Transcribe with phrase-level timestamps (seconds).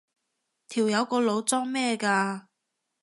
[0.67, 2.47] 條友個腦裝咩㗎？